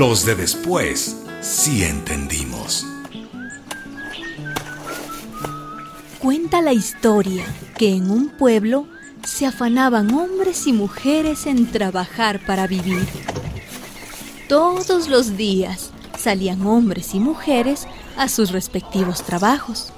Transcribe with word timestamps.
Los 0.00 0.24
de 0.24 0.34
después 0.34 1.14
sí 1.42 1.84
entendimos. 1.84 2.86
Cuenta 6.18 6.62
la 6.62 6.72
historia 6.72 7.44
que 7.76 7.90
en 7.96 8.10
un 8.10 8.30
pueblo 8.30 8.86
se 9.26 9.44
afanaban 9.44 10.14
hombres 10.14 10.66
y 10.66 10.72
mujeres 10.72 11.44
en 11.44 11.70
trabajar 11.70 12.40
para 12.46 12.66
vivir. 12.66 13.06
Todos 14.48 15.08
los 15.08 15.36
días 15.36 15.90
salían 16.18 16.66
hombres 16.66 17.14
y 17.14 17.20
mujeres 17.20 17.86
a 18.16 18.30
sus 18.30 18.52
respectivos 18.52 19.22
trabajos. 19.22 19.92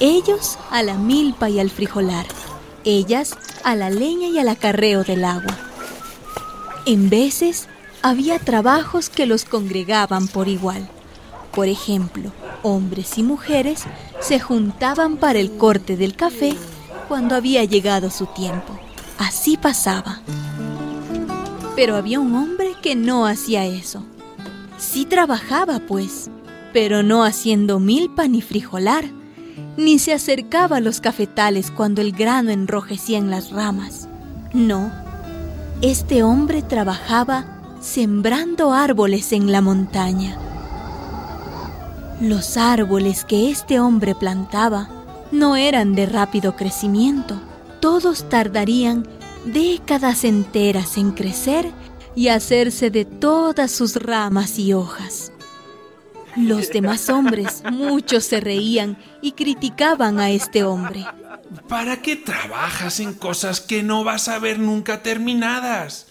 Ellos 0.00 0.58
a 0.72 0.82
la 0.82 0.94
milpa 0.94 1.50
y 1.50 1.60
al 1.60 1.70
frijolar, 1.70 2.26
ellas 2.82 3.38
a 3.62 3.76
la 3.76 3.90
leña 3.90 4.26
y 4.26 4.40
al 4.40 4.48
acarreo 4.48 5.04
del 5.04 5.24
agua. 5.24 5.56
En 6.84 7.08
veces 7.10 7.68
había 8.08 8.38
trabajos 8.38 9.10
que 9.10 9.26
los 9.26 9.44
congregaban 9.44 10.28
por 10.28 10.46
igual. 10.46 10.88
Por 11.52 11.66
ejemplo, 11.66 12.30
hombres 12.62 13.18
y 13.18 13.24
mujeres 13.24 13.82
se 14.20 14.38
juntaban 14.38 15.16
para 15.16 15.40
el 15.40 15.56
corte 15.56 15.96
del 15.96 16.14
café 16.14 16.54
cuando 17.08 17.34
había 17.34 17.64
llegado 17.64 18.10
su 18.10 18.26
tiempo. 18.26 18.78
Así 19.18 19.56
pasaba. 19.56 20.20
Pero 21.74 21.96
había 21.96 22.20
un 22.20 22.36
hombre 22.36 22.74
que 22.80 22.94
no 22.94 23.26
hacía 23.26 23.64
eso. 23.64 24.04
Sí 24.78 25.04
trabajaba, 25.04 25.80
pues, 25.80 26.30
pero 26.72 27.02
no 27.02 27.24
haciendo 27.24 27.80
milpa 27.80 28.28
ni 28.28 28.40
frijolar, 28.40 29.04
ni 29.76 29.98
se 29.98 30.12
acercaba 30.12 30.76
a 30.76 30.80
los 30.80 31.00
cafetales 31.00 31.72
cuando 31.72 32.02
el 32.02 32.12
grano 32.12 32.50
enrojecía 32.50 33.18
en 33.18 33.30
las 33.30 33.50
ramas. 33.50 34.08
No, 34.52 34.92
este 35.82 36.22
hombre 36.22 36.62
trabajaba 36.62 37.55
sembrando 37.86 38.72
árboles 38.72 39.32
en 39.32 39.52
la 39.52 39.60
montaña. 39.60 40.36
Los 42.20 42.56
árboles 42.56 43.24
que 43.24 43.48
este 43.50 43.78
hombre 43.78 44.14
plantaba 44.14 44.88
no 45.30 45.54
eran 45.54 45.94
de 45.94 46.06
rápido 46.06 46.56
crecimiento. 46.56 47.40
Todos 47.80 48.28
tardarían 48.28 49.06
décadas 49.44 50.24
enteras 50.24 50.96
en 50.96 51.12
crecer 51.12 51.70
y 52.16 52.28
hacerse 52.28 52.90
de 52.90 53.04
todas 53.04 53.70
sus 53.70 53.94
ramas 53.96 54.58
y 54.58 54.72
hojas. 54.72 55.30
Los 56.36 56.70
demás 56.70 57.08
hombres, 57.08 57.62
muchos 57.70 58.24
se 58.24 58.40
reían 58.40 58.98
y 59.22 59.32
criticaban 59.32 60.18
a 60.18 60.30
este 60.30 60.64
hombre. 60.64 61.06
¿Para 61.68 62.02
qué 62.02 62.16
trabajas 62.16 62.98
en 62.98 63.14
cosas 63.14 63.60
que 63.60 63.82
no 63.82 64.02
vas 64.02 64.28
a 64.28 64.38
ver 64.38 64.58
nunca 64.58 65.02
terminadas? 65.02 66.05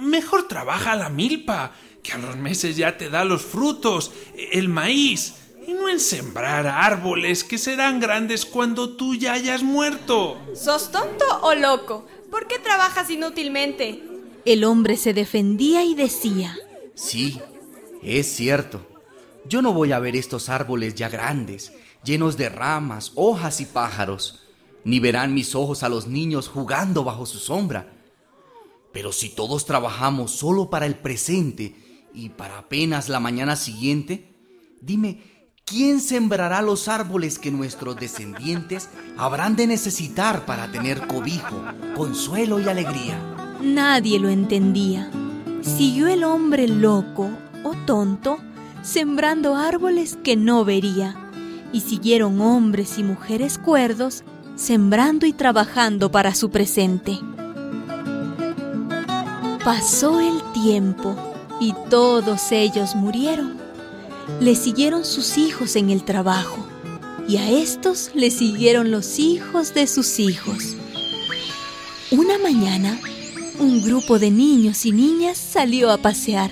Mejor 0.00 0.46
trabaja 0.46 0.94
la 0.96 1.08
milpa, 1.08 1.72
que 2.02 2.12
a 2.12 2.18
los 2.18 2.36
meses 2.36 2.76
ya 2.76 2.96
te 2.96 3.10
da 3.10 3.24
los 3.24 3.42
frutos, 3.42 4.12
el 4.52 4.68
maíz, 4.68 5.34
y 5.66 5.72
no 5.72 5.88
en 5.88 6.00
sembrar 6.00 6.66
árboles 6.66 7.44
que 7.44 7.58
serán 7.58 8.00
grandes 8.00 8.44
cuando 8.44 8.96
tú 8.96 9.14
ya 9.14 9.32
hayas 9.32 9.62
muerto. 9.62 10.38
¿Sos 10.54 10.90
tonto 10.90 11.24
o 11.42 11.54
loco? 11.54 12.06
¿Por 12.30 12.46
qué 12.46 12.58
trabajas 12.58 13.10
inútilmente? 13.10 14.02
El 14.44 14.64
hombre 14.64 14.96
se 14.96 15.12
defendía 15.12 15.84
y 15.84 15.94
decía, 15.94 16.56
Sí, 16.94 17.40
es 18.02 18.26
cierto. 18.26 18.86
Yo 19.46 19.62
no 19.62 19.72
voy 19.72 19.92
a 19.92 19.98
ver 19.98 20.16
estos 20.16 20.48
árboles 20.48 20.94
ya 20.94 21.08
grandes, 21.08 21.72
llenos 22.04 22.36
de 22.36 22.48
ramas, 22.48 23.12
hojas 23.14 23.60
y 23.60 23.66
pájaros, 23.66 24.40
ni 24.84 25.00
verán 25.00 25.34
mis 25.34 25.54
ojos 25.54 25.82
a 25.82 25.88
los 25.88 26.06
niños 26.06 26.48
jugando 26.48 27.04
bajo 27.04 27.26
su 27.26 27.38
sombra. 27.38 27.99
Pero 28.92 29.12
si 29.12 29.28
todos 29.28 29.66
trabajamos 29.66 30.32
solo 30.32 30.70
para 30.70 30.86
el 30.86 30.96
presente 30.96 31.76
y 32.12 32.30
para 32.30 32.58
apenas 32.58 33.08
la 33.08 33.20
mañana 33.20 33.56
siguiente, 33.56 34.34
dime, 34.80 35.22
¿quién 35.64 36.00
sembrará 36.00 36.60
los 36.62 36.88
árboles 36.88 37.38
que 37.38 37.50
nuestros 37.50 37.96
descendientes 37.96 38.88
habrán 39.16 39.56
de 39.56 39.66
necesitar 39.66 40.44
para 40.44 40.70
tener 40.72 41.06
cobijo, 41.06 41.62
consuelo 41.94 42.58
y 42.58 42.68
alegría? 42.68 43.58
Nadie 43.62 44.18
lo 44.18 44.28
entendía. 44.28 45.10
Siguió 45.62 46.08
el 46.08 46.24
hombre 46.24 46.66
loco 46.66 47.30
o 47.62 47.74
tonto 47.86 48.38
sembrando 48.82 49.56
árboles 49.56 50.18
que 50.24 50.36
no 50.36 50.64
vería, 50.64 51.16
y 51.72 51.82
siguieron 51.82 52.40
hombres 52.40 52.98
y 52.98 53.04
mujeres 53.04 53.58
cuerdos 53.58 54.24
sembrando 54.56 55.26
y 55.26 55.32
trabajando 55.32 56.10
para 56.10 56.34
su 56.34 56.50
presente. 56.50 57.18
Pasó 59.64 60.20
el 60.20 60.40
tiempo 60.54 61.14
y 61.60 61.74
todos 61.90 62.50
ellos 62.50 62.94
murieron. 62.94 63.58
Le 64.40 64.54
siguieron 64.54 65.04
sus 65.04 65.36
hijos 65.36 65.76
en 65.76 65.90
el 65.90 66.02
trabajo 66.02 66.66
y 67.28 67.36
a 67.36 67.50
estos 67.50 68.10
le 68.14 68.30
siguieron 68.30 68.90
los 68.90 69.18
hijos 69.18 69.74
de 69.74 69.86
sus 69.86 70.18
hijos. 70.18 70.76
Una 72.10 72.38
mañana, 72.38 72.98
un 73.58 73.82
grupo 73.82 74.18
de 74.18 74.30
niños 74.30 74.86
y 74.86 74.92
niñas 74.92 75.36
salió 75.36 75.90
a 75.90 75.98
pasear 75.98 76.50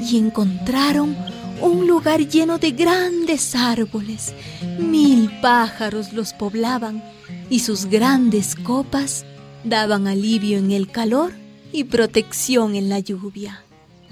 y 0.00 0.18
encontraron 0.18 1.16
un 1.60 1.86
lugar 1.86 2.26
lleno 2.26 2.58
de 2.58 2.72
grandes 2.72 3.54
árboles. 3.54 4.34
Mil 4.80 5.30
pájaros 5.40 6.12
los 6.12 6.32
poblaban 6.32 7.00
y 7.48 7.60
sus 7.60 7.86
grandes 7.86 8.56
copas 8.56 9.24
daban 9.62 10.08
alivio 10.08 10.58
en 10.58 10.72
el 10.72 10.90
calor 10.90 11.43
y 11.74 11.82
protección 11.82 12.76
en 12.76 12.88
la 12.88 13.00
lluvia. 13.00 13.64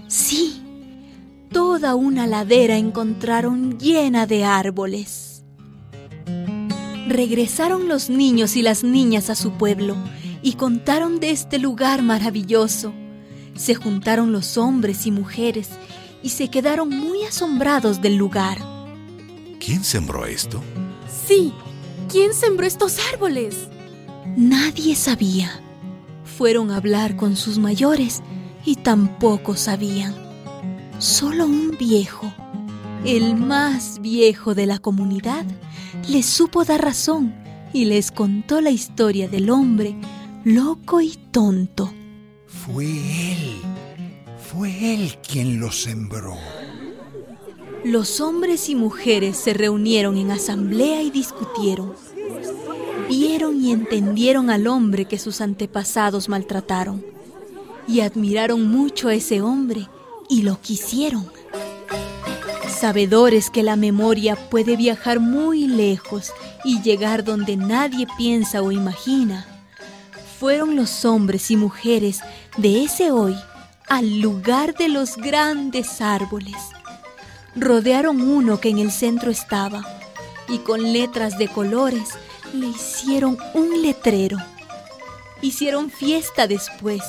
Sí, 0.08 0.60
toda 1.52 1.94
una 1.94 2.26
ladera 2.26 2.76
encontraron 2.76 3.78
llena 3.78 4.26
de 4.26 4.44
árboles. 4.44 5.44
Regresaron 7.06 7.86
los 7.86 8.10
niños 8.10 8.56
y 8.56 8.62
las 8.62 8.82
niñas 8.82 9.30
a 9.30 9.36
su 9.36 9.52
pueblo 9.52 9.96
y 10.42 10.54
contaron 10.54 11.20
de 11.20 11.30
este 11.30 11.60
lugar 11.60 12.02
maravilloso. 12.02 12.92
Se 13.54 13.76
juntaron 13.76 14.32
los 14.32 14.58
hombres 14.58 15.06
y 15.06 15.12
mujeres 15.12 15.68
y 16.20 16.30
se 16.30 16.48
quedaron 16.48 16.88
muy 16.88 17.22
asombrados 17.22 18.02
del 18.02 18.16
lugar. 18.16 18.58
¿Quién 19.64 19.84
sembró 19.84 20.26
esto? 20.26 20.60
Sí, 21.28 21.52
¿quién 22.10 22.34
sembró 22.34 22.66
estos 22.66 22.98
árboles? 23.12 23.68
Nadie 24.36 24.96
sabía. 24.96 25.62
Fueron 26.42 26.72
a 26.72 26.78
hablar 26.78 27.14
con 27.14 27.36
sus 27.36 27.58
mayores 27.58 28.20
y 28.64 28.74
tampoco 28.74 29.54
sabían. 29.54 30.12
Solo 30.98 31.46
un 31.46 31.76
viejo, 31.78 32.34
el 33.04 33.36
más 33.36 34.00
viejo 34.00 34.52
de 34.56 34.66
la 34.66 34.80
comunidad, 34.80 35.46
les 36.08 36.26
supo 36.26 36.64
dar 36.64 36.82
razón 36.82 37.32
y 37.72 37.84
les 37.84 38.10
contó 38.10 38.60
la 38.60 38.70
historia 38.70 39.28
del 39.28 39.50
hombre 39.50 39.94
loco 40.42 41.00
y 41.00 41.16
tonto. 41.30 41.94
Fue 42.48 42.86
él 42.86 43.62
fue 44.36 44.94
él 44.94 45.18
quien 45.26 45.60
lo 45.60 45.70
sembró. 45.70 46.36
Los 47.84 48.20
hombres 48.20 48.68
y 48.68 48.74
mujeres 48.74 49.36
se 49.36 49.54
reunieron 49.54 50.16
en 50.16 50.32
asamblea 50.32 51.02
y 51.02 51.12
discutieron. 51.12 51.94
Vieron 53.14 53.62
y 53.62 53.72
entendieron 53.72 54.48
al 54.48 54.66
hombre 54.66 55.04
que 55.04 55.18
sus 55.18 55.42
antepasados 55.42 56.30
maltrataron. 56.30 57.04
Y 57.86 58.00
admiraron 58.00 58.66
mucho 58.66 59.08
a 59.08 59.14
ese 59.14 59.42
hombre 59.42 59.86
y 60.30 60.40
lo 60.40 60.58
quisieron. 60.62 61.30
Sabedores 62.74 63.50
que 63.50 63.62
la 63.62 63.76
memoria 63.76 64.34
puede 64.48 64.76
viajar 64.76 65.20
muy 65.20 65.66
lejos 65.66 66.32
y 66.64 66.80
llegar 66.80 67.22
donde 67.22 67.58
nadie 67.58 68.06
piensa 68.16 68.62
o 68.62 68.72
imagina, 68.72 69.46
fueron 70.40 70.74
los 70.74 71.04
hombres 71.04 71.50
y 71.50 71.56
mujeres 71.56 72.20
de 72.56 72.82
ese 72.82 73.10
hoy 73.10 73.36
al 73.90 74.20
lugar 74.20 74.74
de 74.74 74.88
los 74.88 75.18
grandes 75.18 76.00
árboles. 76.00 76.56
Rodearon 77.56 78.22
uno 78.22 78.58
que 78.58 78.70
en 78.70 78.78
el 78.78 78.90
centro 78.90 79.30
estaba 79.30 79.84
y 80.48 80.60
con 80.60 80.94
letras 80.94 81.36
de 81.36 81.48
colores 81.48 82.08
le 82.52 82.68
hicieron 82.68 83.38
un 83.54 83.82
letrero. 83.82 84.38
Hicieron 85.40 85.90
fiesta 85.90 86.46
después 86.46 87.02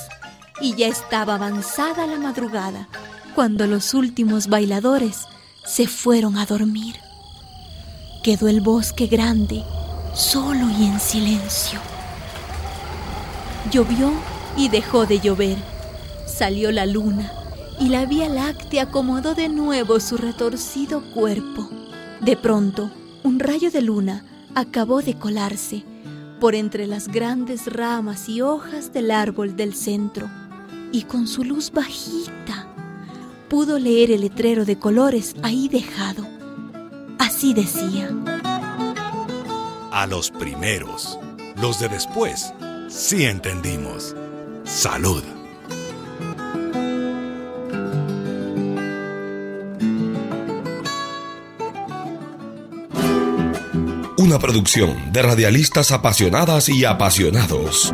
y 0.62 0.76
ya 0.76 0.88
estaba 0.88 1.36
avanzada 1.36 2.08
la 2.08 2.18
madrugada 2.18 2.88
cuando 3.36 3.68
los 3.68 3.94
últimos 3.94 4.48
bailadores 4.48 5.28
se 5.66 5.88
fueron 5.88 6.38
a 6.38 6.46
dormir. 6.46 6.96
Quedó 8.24 8.48
el 8.48 8.62
bosque 8.62 9.08
grande, 9.08 9.64
solo 10.14 10.70
y 10.70 10.86
en 10.86 11.00
silencio. 11.00 11.80
Llovió 13.72 14.12
y 14.56 14.70
dejó 14.70 15.06
de 15.06 15.20
llover 15.20 15.58
Salió 16.26 16.72
la 16.72 16.88
luna 16.88 17.32
y 17.80 17.90
la 17.90 18.06
Vía 18.06 18.28
Láctea 18.28 18.84
acomodó 18.84 19.36
de 19.36 19.50
nuevo 19.50 20.00
su 20.00 20.18
retorcido 20.18 21.02
cuerpo. 21.14 21.70
De 22.22 22.36
pronto, 22.36 22.90
un 23.24 23.40
rayo 23.40 23.70
de 23.70 23.82
luna 23.82 24.26
acabó 24.56 25.02
de 25.02 25.18
colarse 25.18 25.84
por 26.40 26.56
entre 26.56 26.88
las 26.88 27.08
grandes 27.08 27.72
ramas 27.72 28.28
y 28.30 28.42
hojas 28.42 28.94
del 28.94 29.12
árbol 29.12 29.56
del 29.56 29.74
centro 29.74 30.30
y 30.92 31.04
con 31.04 31.28
su 31.28 31.44
luz 31.44 31.72
bajita 31.72 32.68
pudo 33.54 33.78
leer 33.78 34.10
el 34.10 34.22
letrero 34.22 34.66
de 34.66 34.80
colores 34.80 35.36
ahí 35.44 35.68
dejado. 35.68 36.28
Así 37.20 37.54
decía. 37.54 38.10
A 39.92 40.08
los 40.08 40.32
primeros, 40.32 41.20
los 41.62 41.80
de 41.80 41.88
después, 41.88 42.52
sí 42.88 43.26
entendimos. 43.26 44.16
Salud. 44.64 45.22
Una 54.24 54.40
producción 54.40 55.12
de 55.12 55.22
radialistas 55.22 55.92
apasionadas 55.92 56.70
y 56.70 56.86
apasionados. 56.86 57.94